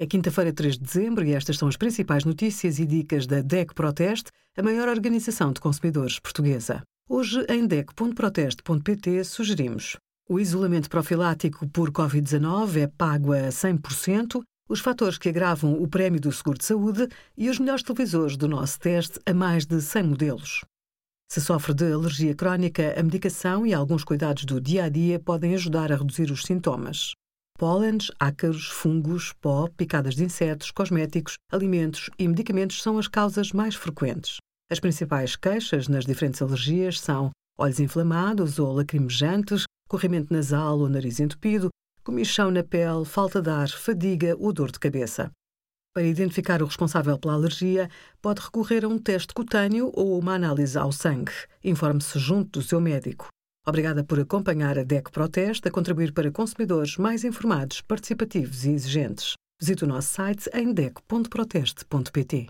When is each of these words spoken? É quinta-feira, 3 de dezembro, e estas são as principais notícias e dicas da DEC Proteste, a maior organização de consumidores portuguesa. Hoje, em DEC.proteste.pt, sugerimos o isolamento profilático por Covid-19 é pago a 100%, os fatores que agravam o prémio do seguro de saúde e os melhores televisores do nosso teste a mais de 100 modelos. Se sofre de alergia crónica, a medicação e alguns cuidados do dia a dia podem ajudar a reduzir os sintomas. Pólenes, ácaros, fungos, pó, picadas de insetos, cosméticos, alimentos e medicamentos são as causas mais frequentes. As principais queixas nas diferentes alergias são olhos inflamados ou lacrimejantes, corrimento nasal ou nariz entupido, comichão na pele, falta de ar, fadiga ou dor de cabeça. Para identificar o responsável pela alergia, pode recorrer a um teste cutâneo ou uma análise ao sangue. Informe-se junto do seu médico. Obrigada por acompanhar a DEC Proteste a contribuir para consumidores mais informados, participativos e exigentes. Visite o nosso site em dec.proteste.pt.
É 0.00 0.06
quinta-feira, 0.06 0.52
3 0.52 0.78
de 0.78 0.84
dezembro, 0.84 1.24
e 1.24 1.32
estas 1.32 1.58
são 1.58 1.66
as 1.66 1.76
principais 1.76 2.24
notícias 2.24 2.78
e 2.78 2.86
dicas 2.86 3.26
da 3.26 3.40
DEC 3.40 3.74
Proteste, 3.74 4.30
a 4.56 4.62
maior 4.62 4.88
organização 4.88 5.52
de 5.52 5.60
consumidores 5.60 6.20
portuguesa. 6.20 6.82
Hoje, 7.08 7.44
em 7.48 7.66
DEC.proteste.pt, 7.66 9.24
sugerimos 9.24 9.96
o 10.30 10.38
isolamento 10.38 10.90
profilático 10.90 11.66
por 11.68 11.90
Covid-19 11.90 12.82
é 12.82 12.86
pago 12.86 13.32
a 13.32 13.48
100%, 13.48 14.42
os 14.68 14.78
fatores 14.78 15.16
que 15.16 15.30
agravam 15.30 15.82
o 15.82 15.88
prémio 15.88 16.20
do 16.20 16.30
seguro 16.30 16.58
de 16.58 16.66
saúde 16.66 17.08
e 17.34 17.48
os 17.48 17.58
melhores 17.58 17.82
televisores 17.82 18.36
do 18.36 18.46
nosso 18.46 18.78
teste 18.78 19.18
a 19.24 19.32
mais 19.32 19.64
de 19.64 19.80
100 19.80 20.02
modelos. 20.02 20.64
Se 21.28 21.40
sofre 21.40 21.72
de 21.72 21.90
alergia 21.90 22.34
crónica, 22.34 22.94
a 22.94 23.02
medicação 23.02 23.66
e 23.66 23.72
alguns 23.72 24.04
cuidados 24.04 24.44
do 24.44 24.60
dia 24.60 24.84
a 24.84 24.88
dia 24.90 25.18
podem 25.18 25.54
ajudar 25.54 25.90
a 25.90 25.96
reduzir 25.96 26.30
os 26.30 26.42
sintomas. 26.42 27.14
Pólenes, 27.58 28.12
ácaros, 28.20 28.68
fungos, 28.68 29.32
pó, 29.40 29.66
picadas 29.76 30.14
de 30.14 30.22
insetos, 30.22 30.70
cosméticos, 30.70 31.34
alimentos 31.50 32.08
e 32.16 32.28
medicamentos 32.28 32.80
são 32.80 32.96
as 32.96 33.08
causas 33.08 33.50
mais 33.50 33.74
frequentes. 33.74 34.36
As 34.70 34.78
principais 34.78 35.34
queixas 35.34 35.88
nas 35.88 36.06
diferentes 36.06 36.40
alergias 36.40 37.00
são 37.00 37.32
olhos 37.58 37.80
inflamados 37.80 38.60
ou 38.60 38.72
lacrimejantes, 38.72 39.64
corrimento 39.88 40.32
nasal 40.32 40.78
ou 40.78 40.88
nariz 40.88 41.18
entupido, 41.18 41.68
comichão 42.04 42.48
na 42.52 42.62
pele, 42.62 43.04
falta 43.04 43.42
de 43.42 43.50
ar, 43.50 43.68
fadiga 43.68 44.36
ou 44.38 44.52
dor 44.52 44.70
de 44.70 44.78
cabeça. 44.78 45.28
Para 45.92 46.06
identificar 46.06 46.62
o 46.62 46.66
responsável 46.66 47.18
pela 47.18 47.34
alergia, 47.34 47.90
pode 48.22 48.40
recorrer 48.40 48.84
a 48.84 48.88
um 48.88 49.00
teste 49.00 49.34
cutâneo 49.34 49.90
ou 49.94 50.16
uma 50.16 50.34
análise 50.34 50.78
ao 50.78 50.92
sangue. 50.92 51.32
Informe-se 51.64 52.20
junto 52.20 52.60
do 52.60 52.64
seu 52.64 52.80
médico. 52.80 53.26
Obrigada 53.68 54.02
por 54.02 54.18
acompanhar 54.18 54.78
a 54.78 54.82
DEC 54.82 55.10
Proteste 55.10 55.68
a 55.68 55.70
contribuir 55.70 56.14
para 56.14 56.30
consumidores 56.30 56.96
mais 56.96 57.22
informados, 57.22 57.82
participativos 57.82 58.64
e 58.64 58.70
exigentes. 58.70 59.34
Visite 59.60 59.84
o 59.84 59.86
nosso 59.86 60.08
site 60.08 60.48
em 60.54 60.72
dec.proteste.pt. 60.72 62.48